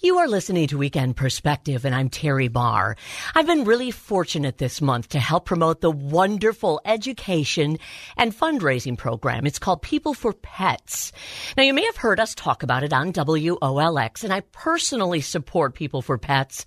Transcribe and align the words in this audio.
You 0.00 0.18
are 0.18 0.28
listening 0.28 0.68
to 0.68 0.78
Weekend 0.78 1.16
Perspective, 1.16 1.84
and 1.84 1.92
I'm 1.92 2.08
Teri 2.08 2.52
Barr. 2.52 2.94
I've 3.34 3.48
been 3.48 3.64
really 3.64 3.90
fortunate 3.90 4.56
this 4.56 4.80
month 4.80 5.08
to 5.08 5.18
help 5.18 5.44
promote 5.44 5.80
the 5.80 5.90
wonderful 5.90 6.80
education 6.84 7.78
and 8.16 8.32
fundraising 8.32 8.96
program. 8.96 9.44
It's 9.44 9.58
called 9.58 9.82
People 9.82 10.14
for 10.14 10.32
Pets. 10.32 11.10
Now, 11.56 11.64
you 11.64 11.74
may 11.74 11.84
have 11.84 11.96
heard 11.96 12.20
us 12.20 12.36
talk 12.36 12.62
about 12.62 12.84
it 12.84 12.92
on 12.92 13.12
WOLX, 13.12 14.22
and 14.22 14.32
I 14.32 14.42
personally 14.52 15.20
support 15.20 15.74
People 15.74 16.00
for 16.00 16.16
Pets 16.16 16.64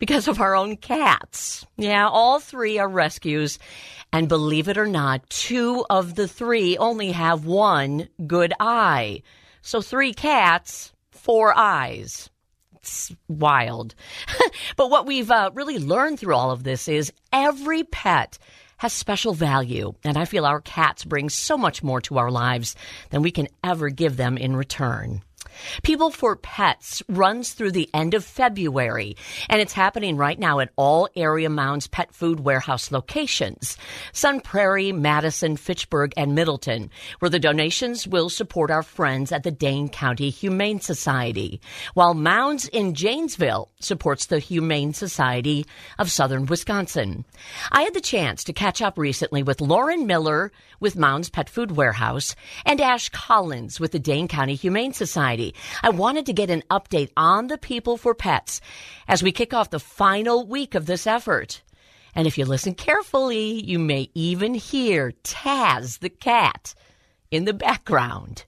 because 0.00 0.26
of 0.26 0.40
our 0.40 0.56
own 0.56 0.76
cats. 0.76 1.64
Yeah, 1.76 2.08
all 2.08 2.40
three 2.40 2.80
are 2.80 2.88
rescues, 2.88 3.60
and 4.12 4.28
believe 4.28 4.68
it 4.68 4.78
or 4.78 4.88
not, 4.88 5.30
two 5.30 5.86
of 5.88 6.16
the 6.16 6.26
three 6.26 6.76
only 6.76 7.12
have 7.12 7.44
one 7.44 8.08
good 8.26 8.52
eye. 8.58 9.22
So, 9.62 9.80
three 9.80 10.12
cats, 10.12 10.92
four 11.12 11.56
eyes 11.56 12.30
it's 12.84 13.14
wild. 13.28 13.94
but 14.76 14.90
what 14.90 15.06
we've 15.06 15.30
uh, 15.30 15.50
really 15.54 15.78
learned 15.78 16.20
through 16.20 16.34
all 16.34 16.50
of 16.50 16.64
this 16.64 16.86
is 16.86 17.12
every 17.32 17.82
pet 17.82 18.38
has 18.76 18.92
special 18.92 19.32
value. 19.32 19.94
And 20.04 20.18
I 20.18 20.26
feel 20.26 20.44
our 20.44 20.60
cats 20.60 21.02
bring 21.02 21.30
so 21.30 21.56
much 21.56 21.82
more 21.82 22.02
to 22.02 22.18
our 22.18 22.30
lives 22.30 22.76
than 23.08 23.22
we 23.22 23.30
can 23.30 23.48
ever 23.62 23.88
give 23.88 24.18
them 24.18 24.36
in 24.36 24.54
return. 24.54 25.22
People 25.82 26.10
for 26.10 26.36
Pets 26.36 27.02
runs 27.08 27.52
through 27.52 27.72
the 27.72 27.90
end 27.94 28.14
of 28.14 28.24
February, 28.24 29.16
and 29.48 29.60
it's 29.60 29.72
happening 29.72 30.16
right 30.16 30.38
now 30.38 30.60
at 30.60 30.70
all 30.76 31.08
Area 31.16 31.50
Mounds 31.50 31.86
Pet 31.86 32.14
Food 32.14 32.40
Warehouse 32.40 32.90
locations 32.90 33.76
Sun 34.12 34.40
Prairie, 34.40 34.92
Madison, 34.92 35.56
Fitchburg, 35.56 36.12
and 36.16 36.34
Middleton, 36.34 36.90
where 37.18 37.30
the 37.30 37.38
donations 37.38 38.06
will 38.06 38.28
support 38.28 38.70
our 38.70 38.82
friends 38.82 39.32
at 39.32 39.42
the 39.42 39.50
Dane 39.50 39.88
County 39.88 40.30
Humane 40.30 40.80
Society, 40.80 41.60
while 41.94 42.14
Mounds 42.14 42.68
in 42.68 42.94
Janesville 42.94 43.70
supports 43.80 44.26
the 44.26 44.38
Humane 44.38 44.94
Society 44.94 45.66
of 45.98 46.10
Southern 46.10 46.46
Wisconsin. 46.46 47.24
I 47.70 47.82
had 47.82 47.94
the 47.94 48.00
chance 48.00 48.44
to 48.44 48.52
catch 48.52 48.80
up 48.80 48.98
recently 48.98 49.42
with 49.42 49.60
Lauren 49.60 50.06
Miller 50.06 50.52
with 50.80 50.96
Mounds 50.96 51.30
Pet 51.30 51.48
Food 51.50 51.72
Warehouse 51.72 52.34
and 52.64 52.80
Ash 52.80 53.08
Collins 53.08 53.80
with 53.80 53.92
the 53.92 53.98
Dane 53.98 54.28
County 54.28 54.54
Humane 54.54 54.92
Society. 54.92 55.43
I 55.82 55.90
wanted 55.90 56.26
to 56.26 56.32
get 56.32 56.50
an 56.50 56.62
update 56.70 57.10
on 57.16 57.48
the 57.48 57.58
People 57.58 57.96
for 57.96 58.14
Pets 58.14 58.60
as 59.08 59.22
we 59.22 59.32
kick 59.32 59.52
off 59.52 59.70
the 59.70 59.80
final 59.80 60.46
week 60.46 60.74
of 60.74 60.86
this 60.86 61.06
effort. 61.06 61.62
And 62.14 62.26
if 62.26 62.38
you 62.38 62.44
listen 62.44 62.74
carefully, 62.74 63.64
you 63.64 63.78
may 63.78 64.10
even 64.14 64.54
hear 64.54 65.12
Taz 65.24 65.98
the 65.98 66.08
cat 66.10 66.74
in 67.30 67.44
the 67.44 67.52
background. 67.52 68.44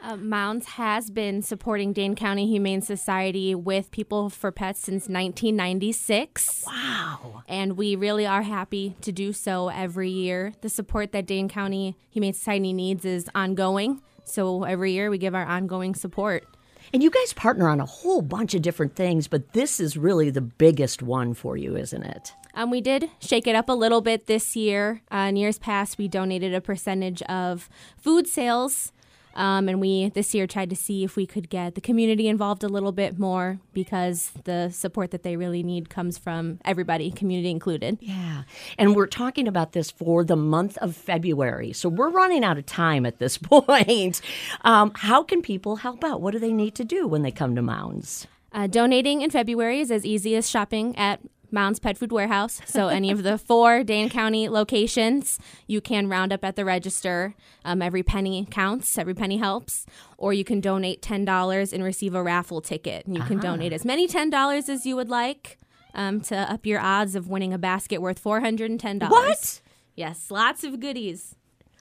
Uh, 0.00 0.16
Mounds 0.16 0.66
has 0.66 1.10
been 1.10 1.42
supporting 1.42 1.92
Dane 1.92 2.14
County 2.14 2.46
Humane 2.46 2.82
Society 2.82 3.54
with 3.54 3.90
People 3.90 4.30
for 4.30 4.52
Pets 4.52 4.80
since 4.80 5.08
1996. 5.08 6.64
Wow. 6.66 7.42
And 7.48 7.76
we 7.76 7.96
really 7.96 8.24
are 8.24 8.42
happy 8.42 8.94
to 9.00 9.10
do 9.10 9.32
so 9.32 9.68
every 9.68 10.10
year. 10.10 10.52
The 10.60 10.68
support 10.68 11.10
that 11.12 11.26
Dane 11.26 11.48
County 11.48 11.96
Humane 12.10 12.34
Society 12.34 12.72
needs 12.72 13.04
is 13.04 13.28
ongoing. 13.34 14.00
So 14.30 14.64
every 14.64 14.92
year 14.92 15.10
we 15.10 15.18
give 15.18 15.34
our 15.34 15.44
ongoing 15.44 15.94
support. 15.94 16.44
And 16.92 17.02
you 17.02 17.10
guys 17.10 17.32
partner 17.34 17.68
on 17.68 17.80
a 17.80 17.86
whole 17.86 18.22
bunch 18.22 18.54
of 18.54 18.62
different 18.62 18.94
things, 18.94 19.28
but 19.28 19.52
this 19.52 19.78
is 19.78 19.96
really 19.96 20.30
the 20.30 20.40
biggest 20.40 21.02
one 21.02 21.34
for 21.34 21.56
you, 21.56 21.76
isn't 21.76 22.02
it? 22.02 22.32
Um, 22.54 22.70
we 22.70 22.80
did 22.80 23.10
shake 23.20 23.46
it 23.46 23.54
up 23.54 23.68
a 23.68 23.74
little 23.74 24.00
bit 24.00 24.26
this 24.26 24.56
year. 24.56 25.02
Uh, 25.12 25.26
in 25.28 25.36
years 25.36 25.58
past, 25.58 25.98
we 25.98 26.08
donated 26.08 26.54
a 26.54 26.60
percentage 26.60 27.20
of 27.22 27.68
food 27.98 28.26
sales 28.26 28.92
um, 29.38 29.68
and 29.68 29.80
we 29.80 30.08
this 30.10 30.34
year 30.34 30.48
tried 30.48 30.68
to 30.70 30.76
see 30.76 31.04
if 31.04 31.14
we 31.14 31.24
could 31.24 31.48
get 31.48 31.76
the 31.76 31.80
community 31.80 32.26
involved 32.26 32.64
a 32.64 32.68
little 32.68 32.90
bit 32.90 33.18
more 33.18 33.60
because 33.72 34.32
the 34.44 34.68
support 34.70 35.12
that 35.12 35.22
they 35.22 35.36
really 35.36 35.62
need 35.62 35.88
comes 35.88 36.18
from 36.18 36.58
everybody, 36.64 37.12
community 37.12 37.50
included. 37.50 37.98
Yeah. 38.00 38.42
And 38.76 38.96
we're 38.96 39.06
talking 39.06 39.46
about 39.46 39.72
this 39.72 39.92
for 39.92 40.24
the 40.24 40.34
month 40.34 40.76
of 40.78 40.96
February. 40.96 41.72
So 41.72 41.88
we're 41.88 42.10
running 42.10 42.42
out 42.42 42.58
of 42.58 42.66
time 42.66 43.06
at 43.06 43.20
this 43.20 43.38
point. 43.42 44.20
Um, 44.62 44.90
how 44.96 45.22
can 45.22 45.40
people 45.40 45.76
help 45.76 46.02
out? 46.02 46.20
What 46.20 46.32
do 46.32 46.40
they 46.40 46.52
need 46.52 46.74
to 46.74 46.84
do 46.84 47.06
when 47.06 47.22
they 47.22 47.30
come 47.30 47.54
to 47.54 47.62
Mounds? 47.62 48.26
Uh, 48.50 48.66
donating 48.66 49.22
in 49.22 49.30
February 49.30 49.78
is 49.78 49.92
as 49.92 50.04
easy 50.04 50.34
as 50.34 50.50
shopping 50.50 50.96
at 50.96 51.20
Mounds 51.50 51.78
Pet 51.78 51.96
Food 51.96 52.12
Warehouse. 52.12 52.60
So 52.66 52.88
any 52.88 53.10
of 53.10 53.22
the 53.22 53.38
four 53.38 53.82
Dane 53.82 54.10
County 54.10 54.48
locations, 54.48 55.38
you 55.66 55.80
can 55.80 56.08
round 56.08 56.32
up 56.32 56.44
at 56.44 56.56
the 56.56 56.64
register. 56.64 57.34
Um, 57.64 57.82
every 57.82 58.02
penny 58.02 58.46
counts. 58.50 58.98
Every 58.98 59.14
penny 59.14 59.38
helps. 59.38 59.86
Or 60.16 60.32
you 60.32 60.44
can 60.44 60.60
donate 60.60 61.02
ten 61.02 61.24
dollars 61.24 61.72
and 61.72 61.82
receive 61.82 62.14
a 62.14 62.22
raffle 62.22 62.60
ticket. 62.60 63.06
And 63.06 63.16
You 63.16 63.22
can 63.22 63.38
uh-huh. 63.38 63.56
donate 63.56 63.72
as 63.72 63.84
many 63.84 64.06
ten 64.06 64.30
dollars 64.30 64.68
as 64.68 64.84
you 64.86 64.96
would 64.96 65.08
like 65.08 65.58
um, 65.94 66.20
to 66.22 66.36
up 66.36 66.66
your 66.66 66.80
odds 66.80 67.14
of 67.14 67.28
winning 67.28 67.52
a 67.52 67.58
basket 67.58 68.00
worth 68.00 68.18
four 68.18 68.40
hundred 68.40 68.70
and 68.70 68.80
ten 68.80 68.98
dollars. 68.98 69.12
What? 69.12 69.60
Yes, 69.96 70.30
lots 70.30 70.64
of 70.64 70.80
goodies. 70.80 71.34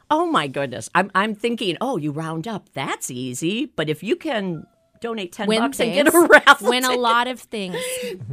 Oh 0.09 0.25
my 0.25 0.47
goodness. 0.47 0.89
I'm 0.95 1.11
I'm 1.13 1.35
thinking, 1.35 1.77
oh, 1.81 1.97
you 1.97 2.11
round 2.11 2.47
up. 2.47 2.69
That's 2.73 3.11
easy. 3.11 3.66
But 3.66 3.89
if 3.89 4.01
you 4.01 4.16
can 4.16 4.66
donate 4.99 5.31
10 5.31 5.47
win 5.47 5.59
bucks 5.59 5.77
things, 5.77 5.97
and 5.97 6.05
get 6.05 6.13
a 6.13 6.27
raffle 6.27 6.69
win 6.69 6.83
ticket. 6.83 6.97
a 6.97 6.99
lot 6.99 7.27
of 7.27 7.39
things. 7.55 7.77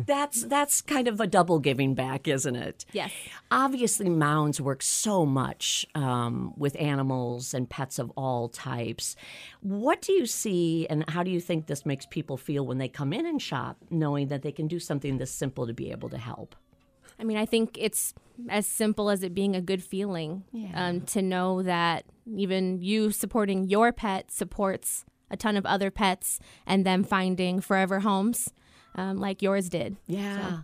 That's 0.07 0.45
that's 0.45 0.83
kind 0.83 1.09
of 1.09 1.21
a 1.21 1.27
double 1.27 1.59
giving 1.59 1.95
back 1.95 2.29
isn't 2.29 2.57
it? 2.57 2.85
Yes. 2.93 3.13
Obviously 3.51 4.09
mounds 4.09 4.61
work 4.61 4.83
so 4.83 5.25
much 5.25 5.87
um, 5.95 6.53
with 6.57 6.77
animals 6.81 7.55
and 7.55 7.69
pets 7.69 7.99
of 7.99 8.11
all 8.17 8.49
types. 8.49 9.17
What 9.61 10.03
do 10.03 10.13
you 10.13 10.27
see 10.27 10.87
and 10.89 11.09
how 11.11 11.23
do 11.23 11.31
you 11.31 11.41
think 11.41 11.67
this 11.67 11.87
makes 11.87 12.07
people 12.07 12.37
feel 12.37 12.67
when 12.67 12.79
they 12.79 12.89
come 12.89 13.13
in 13.13 13.27
and 13.27 13.41
shop 13.41 13.77
knowing 13.91 14.29
that 14.29 14.43
they 14.43 14.53
can 14.53 14.69
do 14.69 14.79
something 14.79 15.19
this 15.19 15.31
simple 15.31 15.67
to 15.67 15.73
be 15.73 15.91
able 15.91 16.09
to 16.11 16.19
help? 16.19 16.55
I 17.19 17.25
mean, 17.25 17.37
I 17.37 17.47
think 17.47 17.77
it's 17.81 18.15
as 18.49 18.67
simple 18.67 19.11
as 19.11 19.23
it 19.23 19.35
being 19.35 19.55
a 19.55 19.61
good 19.61 19.83
feeling 19.83 20.45
yeah. 20.53 20.89
um, 20.89 21.03
to 21.03 21.23
know 21.23 21.63
that 21.63 22.05
even 22.37 22.81
you 22.81 23.11
supporting 23.11 23.65
your 23.65 23.93
pet 23.93 24.31
supports 24.31 25.05
a 25.31 25.37
ton 25.37 25.57
of 25.57 25.67
other 25.67 25.91
pets 25.91 26.41
and 26.67 26.85
them 26.85 27.05
finding 27.05 27.61
forever 27.61 28.01
homes 28.01 28.51
um, 28.95 29.19
like 29.19 29.43
yours 29.43 29.69
did. 29.69 29.97
Yeah. 30.07 30.49
So. 30.49 30.59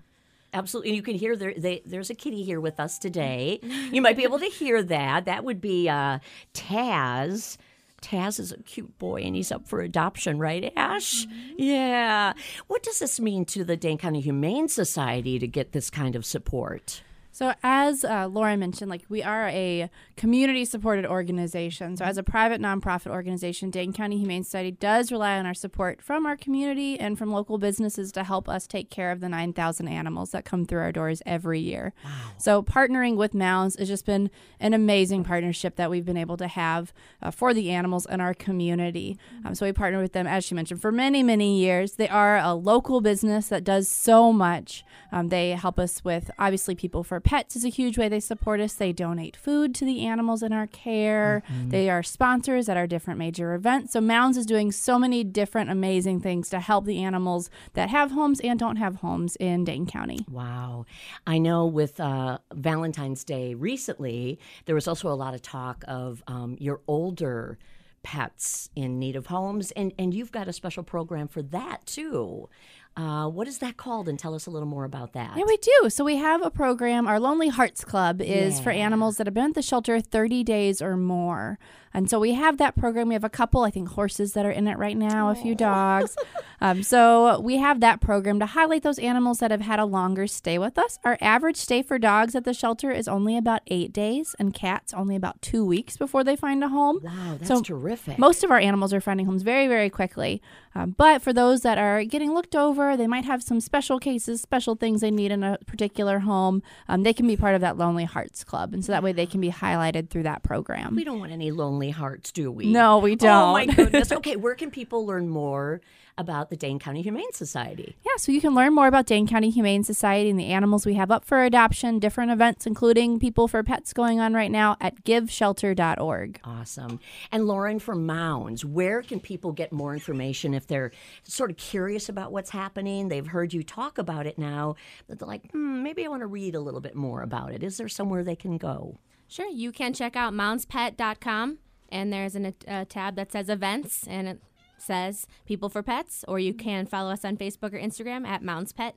Absolutely. 0.53 0.91
And 0.91 0.97
you 0.97 1.03
can 1.03 1.15
hear 1.15 1.37
there, 1.37 1.55
they, 1.57 1.83
there's 1.85 2.11
a 2.11 2.15
kitty 2.15 2.43
here 2.43 2.61
with 2.61 2.81
us 2.81 2.99
today. 2.99 3.61
You 3.93 4.03
might 4.03 4.17
be 4.17 4.25
able 4.25 4.41
to 4.41 4.47
hear 4.47 4.83
that. 4.83 5.27
That 5.27 5.45
would 5.45 5.61
be 5.61 5.89
uh, 5.89 6.19
Taz. 6.55 7.57
Taz 8.03 8.41
is 8.41 8.51
a 8.51 8.59
cute 8.63 8.99
boy 8.99 9.21
and 9.23 9.37
he's 9.37 9.53
up 9.53 9.69
for 9.69 9.81
adoption, 9.81 10.39
right, 10.39 10.73
Ash? 10.75 11.27
Mm-hmm. 11.27 11.55
Yeah. 11.59 12.33
What 12.67 12.83
does 12.83 12.99
this 12.99 13.21
mean 13.21 13.45
to 13.47 13.63
the 13.63 13.77
Dane 13.77 13.99
County 13.99 14.21
Humane 14.21 14.69
Society 14.69 15.39
to 15.39 15.47
get 15.47 15.73
this 15.73 15.91
kind 15.91 16.17
of 16.17 16.25
support? 16.25 17.03
So, 17.33 17.55
as 17.63 18.05
uh, 18.05 18.27
Lauren 18.27 18.59
mentioned, 18.59 18.91
like 18.91 19.05
we 19.09 19.23
are 19.23 19.49
a 19.49 19.89
community 20.17 20.65
supported 20.65 21.07
organization. 21.07 21.97
So, 21.97 22.05
as 22.05 22.19
a 22.19 22.23
private 22.23 22.61
nonprofit 22.61 23.11
organization, 23.11 23.71
Dane 23.71 23.93
County 23.93 24.19
Humane 24.19 24.43
Society 24.43 24.73
does 24.73 25.13
rely 25.13 25.39
on 25.39 25.47
our 25.47 25.55
support 25.55 26.03
from 26.03 26.27
our 26.27 26.37
community 26.37 26.99
and 26.99 27.17
from 27.17 27.31
local 27.31 27.59
businesses 27.59 28.11
to 28.13 28.25
help 28.25 28.49
us 28.49 28.67
take 28.67 28.91
care 28.91 29.13
of 29.13 29.21
the 29.21 29.29
9,000 29.29 29.87
animals 29.87 30.33
that 30.33 30.45
come 30.45 30.65
through 30.65 30.81
our 30.81 30.93
doors 30.93 31.23
every 31.25 31.61
year. 31.61 31.93
Wow. 32.05 32.11
So, 32.37 32.63
partnering 32.63 33.17
with 33.17 33.33
Mounds 33.33 33.77
has 33.79 33.87
just 33.87 34.07
been 34.07 34.31
an 34.59 34.75
amazing 34.75 35.23
partnership 35.23 35.77
that 35.77 35.91
we've 35.91 36.05
been 36.05 36.17
able 36.17 36.37
to 36.37 36.49
have 36.49 36.93
uh, 37.23 37.31
for 37.31 37.55
the 37.55 37.71
animals 37.71 38.07
in 38.07 38.21
our 38.21 38.35
community. 38.35 39.19
Um, 39.45 39.55
so, 39.55 39.67
we 39.67 39.73
partner 39.73 40.01
with 40.01 40.15
them, 40.15 40.27
as 40.27 40.45
she 40.45 40.57
mentioned, 40.57 40.83
for 40.83 40.91
many, 40.91 41.23
many 41.23 41.61
years. 41.61 41.93
They 41.93 42.09
are 42.09 42.39
a 42.39 42.55
local 42.55 43.01
business 43.01 43.49
that 43.49 43.63
does 43.63 43.89
so 43.89 44.33
much. 44.33 44.85
Um, 45.13 45.29
they 45.29 45.51
help 45.51 45.79
us 45.79 46.05
with 46.05 46.31
obviously 46.37 46.75
people 46.75 47.05
for 47.05 47.20
Pets 47.21 47.57
is 47.57 47.65
a 47.65 47.69
huge 47.69 47.99
way 47.99 48.09
they 48.09 48.21
support 48.21 48.61
us. 48.61 48.73
They 48.75 48.93
donate 48.93 49.37
food 49.37 49.75
to 49.77 49.85
the 49.85 50.05
animals 50.07 50.43
in 50.43 50.53
our 50.53 50.67
care. 50.67 51.43
Mm-hmm. 51.49 51.69
They 51.71 51.91
are 51.91 52.03
sponsors 52.03 52.69
at 52.69 52.77
our 52.77 52.87
different 52.87 53.19
major 53.19 53.55
events. 53.55 53.93
So 53.93 54.01
Mounds 54.01 54.37
is 54.37 54.47
doing 54.47 54.73
so 54.73 54.99
many 54.99 55.25
different 55.25 55.71
amazing 55.71 56.21
things 56.21 56.49
to 56.51 56.61
help 56.61 56.85
the 56.85 57.03
animals 57.03 57.51
that 57.75 57.89
have 57.91 58.11
homes 58.11 58.41
and 58.41 58.59
don't 58.59 58.77
have 58.77 58.97
homes 58.97 59.37
in 59.37 59.65
Dane 59.65 59.87
County. 59.87 60.25
Wow. 60.29 60.87
I 61.27 61.39
know 61.39 61.67
with 61.67 62.01
uh, 62.01 62.39
Valentine's 62.53 63.25
Day 63.25 63.55
recently, 63.55 64.39
there 64.65 64.75
was 64.75 64.89
also 64.89 65.09
a 65.09 65.15
lot 65.15 65.35
of 65.35 65.43
talk 65.43 65.85
of 65.87 66.23
um, 66.27 66.57
your 66.59 66.81
older 66.87 67.59
pets 68.03 68.71
in 68.75 68.99
need 68.99 69.15
of 69.15 69.27
homes 69.27 69.73
and 69.73 69.93
and 69.99 70.15
you've 70.15 70.33
got 70.33 70.49
a 70.49 70.53
special 70.53 70.83
program 70.83 71.29
for 71.29 71.43
that 71.43 71.85
too 71.85 72.49
uh, 72.97 73.29
what 73.29 73.49
is 73.49 73.59
that 73.59 73.77
called? 73.77 74.09
And 74.09 74.19
tell 74.19 74.35
us 74.35 74.47
a 74.47 74.51
little 74.51 74.69
more 74.69 74.85
about 74.85 75.13
that. 75.13 75.37
Yeah, 75.37 75.45
we 75.47 75.57
do. 75.57 75.91
So 75.91 76.05
we 76.05 76.17
have 76.17 76.43
a 76.43 76.51
program. 76.51 77.07
Our 77.07 77.21
Lonely 77.21 77.49
Hearts 77.49 77.85
Club 77.85 78.21
is 78.21 78.59
yeah. 78.59 78.65
for 78.65 78.71
animals 78.71 79.17
that 79.17 79.27
have 79.27 79.35
been 79.35 79.51
at 79.51 79.55
the 79.55 79.63
shelter 79.63 80.01
30 80.01 80.45
days 80.45 80.83
or 80.83 80.97
more. 80.97 81.59
And 81.93 82.09
so 82.09 82.19
we 82.19 82.35
have 82.35 82.59
that 82.59 82.77
program. 82.77 83.09
We 83.09 83.15
have 83.15 83.25
a 83.25 83.31
couple, 83.31 83.63
I 83.63 83.71
think, 83.71 83.89
horses 83.91 84.33
that 84.33 84.47
are 84.47 84.51
in 84.51 84.67
it 84.67 84.79
right 84.79 84.97
now, 84.97 85.29
Aww. 85.33 85.39
a 85.39 85.43
few 85.43 85.55
dogs. 85.55 86.17
um, 86.61 86.83
so 86.83 87.41
we 87.41 87.59
have 87.59 87.81
that 87.81 88.01
program 88.01 88.39
to 88.41 88.47
highlight 88.47 88.83
those 88.83 88.99
animals 88.99 89.39
that 89.39 89.51
have 89.51 89.61
had 89.61 89.79
a 89.79 89.85
longer 89.85 90.27
stay 90.27 90.59
with 90.59 90.79
us. 90.79 90.99
Our 91.05 91.19
average 91.21 91.57
stay 91.57 91.83
for 91.83 91.99
dogs 91.99 92.35
at 92.35 92.45
the 92.45 92.55
shelter 92.55 92.91
is 92.91 93.09
only 93.09 93.37
about 93.37 93.61
eight 93.67 93.93
days, 93.93 94.35
and 94.39 94.55
cats 94.55 94.95
only 94.95 95.17
about 95.17 95.43
two 95.43 95.65
weeks 95.65 95.97
before 95.97 96.25
they 96.25 96.37
find 96.37 96.65
a 96.65 96.69
home. 96.69 97.01
Wow, 97.03 97.37
that's 97.39 97.49
so 97.49 97.63
terrific. 97.63 98.19
Most 98.19 98.43
of 98.43 98.51
our 98.51 98.59
animals 98.59 98.95
are 98.95 99.01
finding 99.01 99.27
homes 99.27 99.43
very, 99.43 99.67
very 99.67 99.91
quickly. 99.91 100.41
Um, 100.75 100.95
but 100.97 101.21
for 101.21 101.33
those 101.33 101.63
that 101.63 101.79
are 101.79 102.05
getting 102.05 102.33
looked 102.33 102.55
over, 102.55 102.71
over. 102.71 102.97
They 102.97 103.07
might 103.07 103.25
have 103.25 103.43
some 103.43 103.61
special 103.61 103.99
cases, 103.99 104.41
special 104.41 104.75
things 104.75 105.01
they 105.01 105.11
need 105.11 105.33
in 105.33 105.43
a 105.43 105.59
particular 105.67 106.21
home. 106.21 106.63
Um, 106.89 107.03
they 107.03 107.13
can 107.13 107.27
be 107.27 107.37
part 107.37 107.55
of 107.55 107.61
that 107.61 107.77
Lonely 107.77 108.05
Hearts 108.05 108.45
Club. 108.45 108.73
And 108.73 108.85
so 108.85 108.93
that 108.93 109.03
way 109.03 109.13
they 109.13 109.27
can 109.27 109.41
be 109.41 109.51
highlighted 109.51 110.09
through 110.09 110.23
that 110.25 110.43
program. 110.43 110.95
We 110.95 111.05
don't 111.05 111.19
want 111.19 111.33
any 111.33 111.51
lonely 111.51 111.80
hearts, 111.89 112.31
do 112.33 112.53
we? 112.53 112.71
No, 112.71 112.99
we 112.99 113.17
don't. 113.17 113.49
Oh, 113.49 113.53
my 113.55 113.65
goodness. 113.65 114.13
Okay, 114.21 114.37
where 114.37 114.55
can 114.55 114.71
people 114.71 115.07
learn 115.07 115.31
more 115.31 115.81
about 116.19 116.51
the 116.51 116.57
Dane 116.57 116.79
County 116.79 117.01
Humane 117.01 117.33
Society? 117.33 117.97
Yeah, 118.05 118.13
so 118.19 118.31
you 118.31 118.41
can 118.41 118.55
learn 118.55 118.75
more 118.75 118.87
about 118.87 119.07
Dane 119.07 119.27
County 119.27 119.49
Humane 119.49 119.83
Society 119.83 120.29
and 120.29 120.39
the 120.39 120.47
animals 120.47 120.85
we 120.85 120.95
have 120.95 121.11
up 121.11 121.25
for 121.25 121.43
adoption, 121.43 121.99
different 121.99 122.31
events, 122.31 122.67
including 122.67 123.19
People 123.19 123.49
for 123.49 123.63
Pets 123.63 123.95
going 123.95 124.21
on 124.21 124.35
right 124.35 124.51
now 124.51 124.77
at 124.81 125.05
giveshelter.org. 125.05 126.41
Awesome. 126.45 127.01
And 127.33 127.47
Lauren, 127.47 127.79
for 127.79 127.95
Mounds, 127.95 128.65
where 128.65 129.01
can 129.01 129.21
people 129.21 129.53
get 129.53 129.73
more 129.73 129.95
information 129.95 130.53
if 130.53 130.67
they're 130.67 130.93
sort 131.23 131.51
of 131.51 131.57
curious 131.57 132.09
about 132.11 132.33
what's 132.33 132.51
happening? 132.51 133.09
They've 133.09 133.27
heard 133.27 133.55
you 133.55 133.63
talk 133.63 133.97
about 133.97 134.27
it 134.27 134.39
now, 134.39 134.77
but 135.09 135.19
they're 135.19 135.29
like, 135.29 135.51
hmm, 135.53 135.83
maybe 135.83 136.05
I 136.05 136.09
want 136.09 136.21
to 136.21 136.27
read 136.27 136.55
a 136.55 136.61
little 136.61 136.81
bit 136.81 136.95
more 136.95 137.23
about 137.23 137.53
it. 137.53 137.63
Is 137.63 137.79
there 137.79 137.89
somewhere 137.89 138.23
they 138.23 138.37
can 138.37 138.59
go? 138.59 138.99
Sure, 139.29 139.49
you 139.49 139.73
can 139.73 139.95
check 139.95 140.17
out 140.17 140.35
moundspet.com 140.35 141.59
and 141.91 142.13
there's 142.13 142.35
an, 142.35 142.55
a 142.67 142.85
tab 142.85 143.17
that 143.17 143.33
says 143.33 143.49
events 143.49 144.07
and 144.07 144.29
it 144.29 144.41
says 144.79 145.27
people 145.47 145.69
for 145.69 145.83
pets, 145.83 146.25
or 146.27 146.39
you 146.39 146.55
can 146.55 146.87
follow 146.87 147.11
us 147.11 147.25
on 147.25 147.37
Facebook 147.37 147.73
or 147.73 147.79
Instagram 147.79 148.27
at 148.27 148.43
Mounds 148.43 148.73
Pet. 148.73 148.97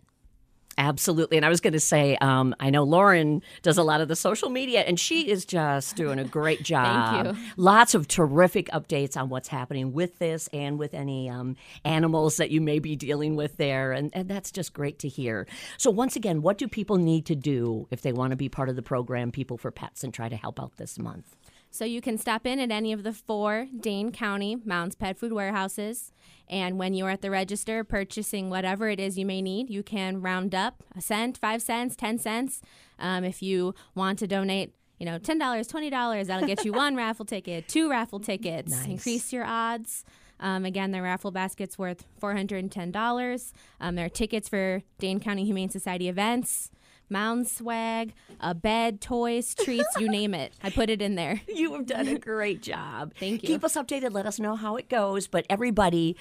Absolutely. 0.78 1.38
And 1.38 1.46
I 1.46 1.50
was 1.50 1.62
going 1.62 1.74
to 1.74 1.80
say, 1.80 2.18
um, 2.18 2.56
I 2.60 2.70
know 2.70 2.84
Lauren 2.84 3.42
does 3.62 3.78
a 3.78 3.84
lot 3.84 4.02
of 4.02 4.08
the 4.08 4.16
social 4.16 4.50
media, 4.50 4.82
and 4.82 5.00
she 5.00 5.30
is 5.30 5.46
just 5.46 5.96
doing 5.96 6.20
a 6.20 6.24
great 6.24 6.64
job. 6.64 7.26
Thank 7.26 7.38
you. 7.38 7.44
Lots 7.58 7.94
of 7.94 8.08
terrific 8.08 8.70
updates 8.70 9.16
on 9.16 9.30
what's 9.30 9.48
happening 9.48 9.94
with 9.94 10.18
this 10.20 10.50
and 10.52 10.80
with 10.80 10.94
any 10.94 11.30
um, 11.30 11.56
animals 11.86 12.38
that 12.38 12.50
you 12.50 12.60
may 12.60 12.80
be 12.80 12.96
dealing 12.96 13.36
with 13.36 13.58
there. 13.58 13.92
And, 13.92 14.10
and 14.14 14.28
that's 14.28 14.52
just 14.52 14.74
great 14.74 15.00
to 15.00 15.08
hear. 15.08 15.48
So, 15.78 15.92
once 15.92 16.16
again, 16.16 16.42
what 16.42 16.58
do 16.58 16.68
people 16.68 16.98
need 16.98 17.26
to 17.28 17.36
do 17.36 17.88
if 17.92 18.02
they 18.02 18.12
want 18.12 18.32
to 18.32 18.38
be 18.38 18.50
part 18.50 18.70
of 18.70 18.76
the 18.76 18.82
program, 18.82 19.32
People 19.32 19.58
for 19.58 19.72
Pets, 19.72 20.04
and 20.04 20.14
try 20.14 20.30
to 20.30 20.36
help 20.36 20.60
out 20.60 20.78
this 20.78 20.98
month? 20.98 21.36
So 21.76 21.86
you 21.86 22.02
can 22.02 22.20
stop 22.20 22.46
in 22.46 22.60
at 22.60 22.70
any 22.70 22.94
of 22.94 23.02
the 23.02 23.12
four 23.12 23.68
Dane 23.80 24.12
County 24.12 24.58
Mounds 24.64 24.94
Pet 24.96 25.18
Food 25.18 25.34
warehouses. 25.34 26.12
And 26.48 26.78
when 26.78 26.94
you're 26.94 27.10
at 27.10 27.24
the 27.24 27.32
register 27.32 27.84
purchasing 27.84 28.52
whatever 28.52 28.90
it 28.90 29.00
is 29.00 29.18
you 29.18 29.26
may 29.26 29.42
need, 29.42 29.72
you 29.72 29.82
can 29.82 30.22
round 30.22 30.54
up 30.54 30.84
a 30.96 31.02
cent, 31.02 31.36
five 31.36 31.64
cents, 31.64 31.96
10 31.96 32.20
cents. 32.20 32.62
Um, 33.00 33.24
if 33.24 33.42
you 33.42 33.74
want 33.96 34.20
to 34.20 34.28
donate, 34.28 34.76
you 35.00 35.08
know, 35.08 35.18
$10, 35.18 35.40
$20, 35.40 36.28
that'll 36.28 36.46
get 36.48 36.64
you 36.64 36.74
one 36.86 36.96
raffle 36.96 37.26
ticket, 37.26 37.68
two 37.68 37.90
raffle 37.90 38.20
tickets, 38.20 38.72
Nice. 38.72 38.86
increase 38.86 39.34
your 39.34 39.44
odds. 39.44 40.06
Um, 40.40 40.66
again, 40.66 40.92
the 40.92 41.02
raffle 41.02 41.32
basket's 41.32 41.80
worth 41.80 42.06
$410. 42.22 43.54
Um, 43.82 43.96
there 43.96 44.06
are 44.06 44.10
tickets 44.10 44.48
for 44.48 44.84
Dane 45.00 45.20
County 45.20 45.44
Humane 45.46 45.70
Society 45.72 46.08
events, 46.08 46.70
mound 47.10 47.48
swag, 47.48 48.14
a 48.40 48.54
bed, 48.54 49.02
toys, 49.02 49.54
treats, 49.64 49.88
you 49.98 50.10
name 50.10 50.34
it. 50.34 50.54
I 50.64 50.70
put 50.70 50.90
it 50.90 51.02
in 51.02 51.16
there. 51.16 51.42
You 51.54 51.74
have 51.74 51.86
done 51.86 52.08
a 52.08 52.18
great 52.18 52.62
job. 52.62 53.14
Thank 53.20 53.44
you. 53.44 53.48
Keep 53.48 53.64
us 53.64 53.76
updated. 53.76 54.12
Let 54.12 54.26
us 54.26 54.40
know 54.40 54.56
how 54.56 54.76
it 54.76 54.90
goes. 54.90 55.28
But 55.28 55.46
everybody, 55.50 56.18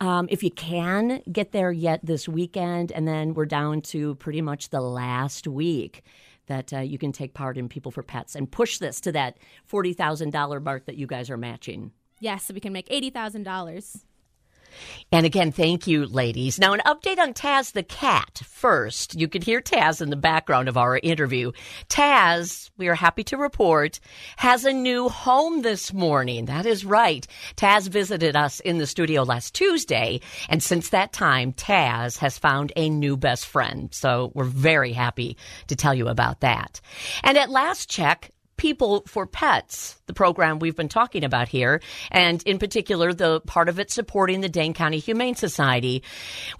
um, 0.00 0.26
if 0.30 0.42
you 0.42 0.50
can 0.50 1.22
get 1.30 1.52
there 1.52 1.70
yet 1.72 2.00
this 2.02 2.28
weekend, 2.28 2.92
and 2.92 3.06
then 3.06 3.34
we're 3.34 3.46
down 3.46 3.80
to 3.82 4.16
pretty 4.16 4.42
much 4.42 4.70
the 4.70 4.80
last 4.80 5.46
week 5.46 6.02
that 6.46 6.72
uh, 6.72 6.80
you 6.80 6.98
can 6.98 7.12
take 7.12 7.32
part 7.32 7.56
in 7.56 7.68
People 7.68 7.92
for 7.92 8.02
Pets 8.02 8.34
and 8.34 8.50
push 8.50 8.78
this 8.78 9.00
to 9.02 9.12
that 9.12 9.38
forty 9.64 9.92
thousand 9.92 10.30
dollar 10.30 10.60
mark 10.60 10.86
that 10.86 10.96
you 10.96 11.06
guys 11.06 11.30
are 11.30 11.36
matching. 11.36 11.92
Yes, 12.22 12.44
so 12.44 12.54
we 12.54 12.60
can 12.60 12.72
make 12.72 12.88
$80,000. 12.88 14.04
And 15.10 15.26
again, 15.26 15.52
thank 15.52 15.86
you, 15.86 16.06
ladies. 16.06 16.58
Now, 16.58 16.72
an 16.72 16.80
update 16.86 17.18
on 17.18 17.34
Taz 17.34 17.72
the 17.72 17.82
cat. 17.82 18.40
First, 18.44 19.18
you 19.18 19.28
could 19.28 19.44
hear 19.44 19.60
Taz 19.60 20.00
in 20.00 20.10
the 20.10 20.16
background 20.16 20.68
of 20.68 20.76
our 20.76 20.98
interview. 20.98 21.52
Taz, 21.88 22.70
we 22.76 22.88
are 22.88 22.94
happy 22.94 23.24
to 23.24 23.36
report, 23.36 24.00
has 24.36 24.64
a 24.64 24.72
new 24.72 25.08
home 25.08 25.62
this 25.62 25.92
morning. 25.92 26.46
That 26.46 26.66
is 26.66 26.84
right. 26.84 27.26
Taz 27.56 27.88
visited 27.88 28.36
us 28.36 28.60
in 28.60 28.78
the 28.78 28.86
studio 28.86 29.22
last 29.22 29.54
Tuesday, 29.54 30.20
and 30.48 30.62
since 30.62 30.90
that 30.90 31.12
time, 31.12 31.52
Taz 31.52 32.18
has 32.18 32.38
found 32.38 32.72
a 32.76 32.88
new 32.88 33.16
best 33.16 33.46
friend. 33.46 33.92
So 33.92 34.32
we're 34.34 34.44
very 34.44 34.92
happy 34.92 35.36
to 35.66 35.76
tell 35.76 35.94
you 35.94 36.08
about 36.08 36.40
that. 36.40 36.80
And 37.22 37.36
at 37.36 37.50
last 37.50 37.90
check, 37.90 38.30
People 38.62 39.02
for 39.08 39.26
Pets, 39.26 40.00
the 40.06 40.12
program 40.12 40.60
we've 40.60 40.76
been 40.76 40.88
talking 40.88 41.24
about 41.24 41.48
here, 41.48 41.80
and 42.12 42.40
in 42.44 42.60
particular, 42.60 43.12
the 43.12 43.40
part 43.40 43.68
of 43.68 43.80
it 43.80 43.90
supporting 43.90 44.40
the 44.40 44.48
Dane 44.48 44.72
County 44.72 45.00
Humane 45.00 45.34
Society, 45.34 46.04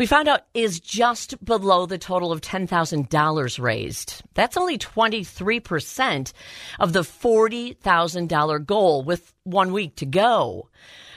we 0.01 0.07
found 0.07 0.27
out 0.27 0.41
is 0.53 0.81
just 0.81 1.45
below 1.45 1.87
the 1.87 1.99
total 1.99 2.33
of 2.33 2.41
$10,000 2.41 3.63
raised. 3.63 4.21
That's 4.35 4.57
only 4.57 4.79
23% 4.79 6.33
of 6.81 6.93
the 6.93 7.03
$40,000 7.03 8.67
goal 8.67 9.05
with 9.05 9.33
one 9.45 9.73
week 9.73 9.95
to 9.95 10.05
go. 10.05 10.71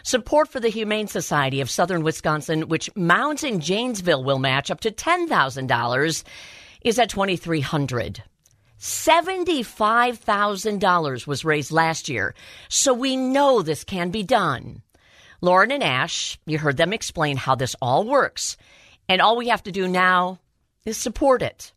Support 0.03 0.49
for 0.49 0.59
the 0.59 0.69
Humane 0.69 1.07
Society 1.07 1.61
of 1.61 1.71
Southern 1.71 2.03
Wisconsin, 2.03 2.67
which 2.67 2.95
Mounds 2.95 3.43
in 3.43 3.59
Janesville 3.59 4.23
will 4.23 4.37
match 4.37 4.69
up 4.69 4.81
to 4.81 4.91
$10,000, 4.91 6.23
is 6.83 6.99
at 6.99 7.09
2300 7.09 8.21
$75,000 8.79 11.27
was 11.27 11.45
raised 11.45 11.71
last 11.71 12.09
year, 12.09 12.33
so 12.69 12.93
we 12.93 13.15
know 13.15 13.61
this 13.61 13.83
can 13.83 14.11
be 14.11 14.23
done. 14.23 14.81
Lauren 15.41 15.71
and 15.71 15.83
Ash, 15.83 16.39
you 16.45 16.57
heard 16.57 16.77
them 16.77 16.93
explain 16.93 17.37
how 17.37 17.55
this 17.55 17.75
all 17.81 18.05
works, 18.05 18.57
and 19.07 19.21
all 19.21 19.37
we 19.37 19.49
have 19.49 19.63
to 19.63 19.71
do 19.71 19.87
now 19.87 20.39
is 20.85 20.97
support 20.97 21.41
it. 21.41 21.71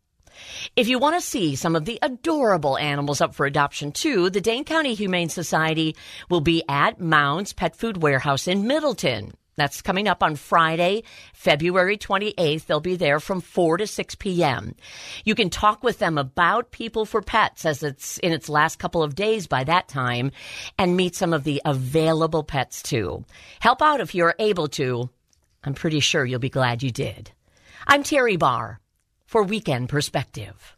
If 0.76 0.88
you 0.88 0.98
want 0.98 1.16
to 1.16 1.20
see 1.20 1.56
some 1.56 1.74
of 1.74 1.84
the 1.84 1.98
adorable 2.00 2.78
animals 2.78 3.20
up 3.20 3.34
for 3.34 3.46
adoption 3.46 3.92
too, 3.92 4.30
the 4.30 4.40
Dane 4.40 4.64
County 4.64 4.94
Humane 4.94 5.28
Society 5.28 5.96
will 6.30 6.40
be 6.40 6.62
at 6.68 7.00
Mounds 7.00 7.52
Pet 7.52 7.76
Food 7.76 8.02
Warehouse 8.02 8.46
in 8.46 8.66
Middleton. 8.66 9.32
That's 9.58 9.82
coming 9.82 10.08
up 10.08 10.22
on 10.22 10.37
Friday, 10.37 11.02
February 11.34 11.99
28th. 11.99 12.66
They'll 12.66 12.81
be 12.81 12.96
there 12.96 13.20
from 13.20 13.40
4 13.40 13.78
to 13.78 13.87
6 13.87 14.14
p.m. 14.14 14.75
You 15.25 15.34
can 15.34 15.50
talk 15.50 15.82
with 15.82 15.99
them 15.99 16.16
about 16.16 16.70
People 16.70 17.05
for 17.05 17.20
Pets 17.20 17.66
as 17.66 17.82
it's 17.82 18.19
in 18.19 18.32
its 18.32 18.49
last 18.49 18.78
couple 18.78 19.02
of 19.02 19.14
days 19.14 19.46
by 19.46 19.64
that 19.64 19.88
time 19.88 20.31
and 20.78 20.96
meet 20.96 21.14
some 21.16 21.32
of 21.32 21.44
the 21.44 21.60
available 21.64 22.44
pets 22.44 22.82
too. 22.82 23.25
Help 23.60 23.82
out 23.82 24.00
if 24.00 24.14
you're 24.14 24.34
able 24.38 24.69
to. 24.69 25.10
I'm 25.64 25.75
pretty 25.75 26.00
sure 26.00 26.25
you'll 26.25 26.38
be 26.38 26.49
glad 26.49 26.82
you 26.82 26.90
did. 26.90 27.32
I'm 27.87 28.02
Teri 28.02 28.38
Barr 28.38 28.81
for 29.27 29.43
Weekend 29.43 29.88
Perspective. 29.88 30.78